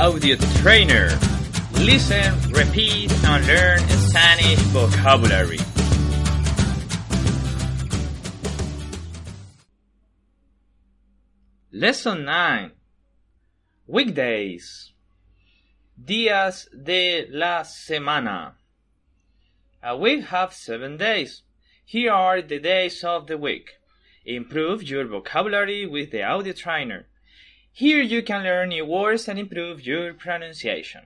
[0.00, 1.08] Audio Trainer.
[1.80, 5.58] Listen, repeat, and learn Spanish vocabulary.
[11.72, 12.72] Lesson 9.
[13.86, 14.92] Weekdays.
[16.02, 18.54] Días de la semana.
[19.82, 21.42] Uh, A week have seven days.
[21.84, 23.70] Here are the days of the week.
[24.24, 27.06] Improve your vocabulary with the audio trainer.
[27.76, 31.02] Here you can learn new words and improve your pronunciation.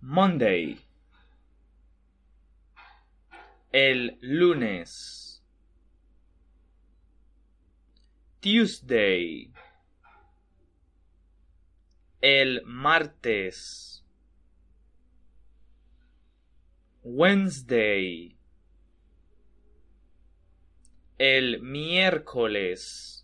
[0.00, 0.78] Monday.
[3.74, 5.40] El lunes.
[8.40, 9.48] Tuesday.
[12.22, 14.02] El martes.
[17.02, 18.36] Wednesday.
[21.18, 23.17] El miércoles.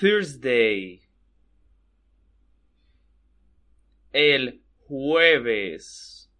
[0.00, 1.00] Thursday.
[4.12, 6.30] El jueves.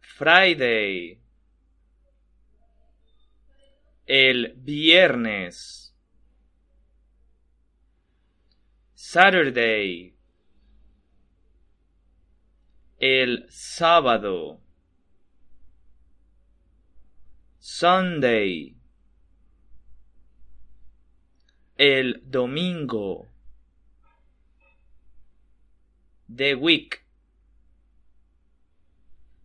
[0.00, 1.20] Friday.
[4.06, 5.94] El viernes.
[8.94, 10.14] Saturday.
[12.98, 14.60] El sábado.
[17.58, 18.81] Sunday.
[21.78, 23.28] El domingo.
[26.28, 27.02] The week.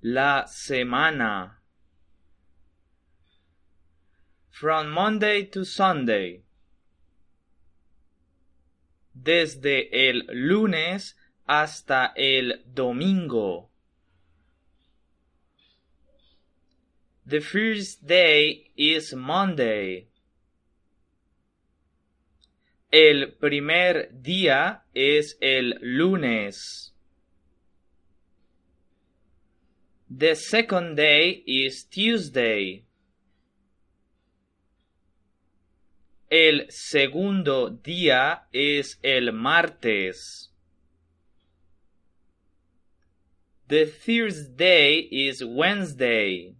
[0.02, 1.58] La semana.
[4.50, 6.44] From Monday to Sunday.
[9.14, 11.16] Desde el lunes
[11.48, 13.70] hasta el domingo.
[17.26, 20.07] The first day is Monday.
[22.92, 26.94] El primer día es el lunes.
[30.10, 32.86] The second day is Tuesday.
[36.30, 40.54] El segundo día es el martes.
[43.68, 46.57] The third day is Wednesday.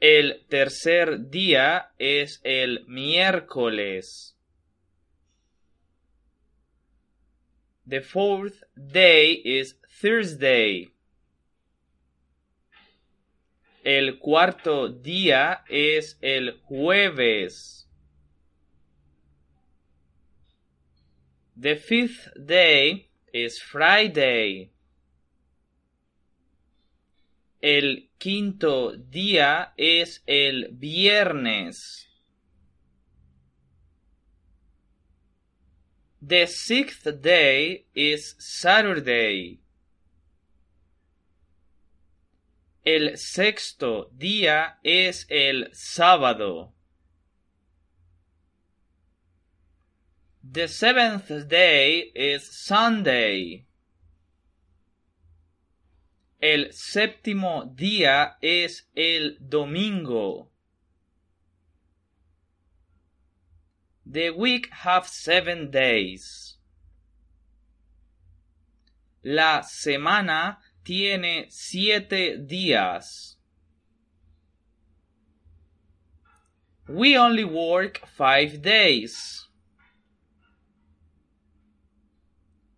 [0.00, 4.36] El tercer día es el miércoles.
[7.86, 10.92] The fourth day is Thursday.
[13.84, 17.88] El cuarto día es el jueves.
[21.56, 24.72] The fifth day is Friday.
[27.60, 32.08] El quinto día es el viernes.
[36.20, 39.60] The sixth day is Saturday.
[42.84, 46.72] El sexto día es el sábado.
[50.42, 53.66] The seventh day is Sunday.
[56.40, 60.50] El séptimo día es el domingo.
[64.04, 66.58] The week have seven days.
[69.22, 73.36] La semana tiene siete días.
[76.88, 79.48] We only work five days.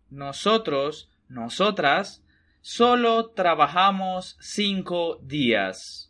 [0.09, 2.23] Nosotros, nosotras,
[2.61, 6.09] solo trabajamos cinco días.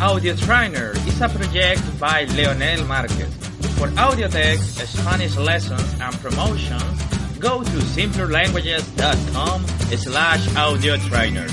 [0.00, 3.34] Audio Trainer is a project by Leonel Marquez.
[3.78, 7.02] For audio text, Spanish lessons, and promotions,
[7.40, 9.66] go to simplerlanguages.com
[9.96, 11.46] slash audio trainer.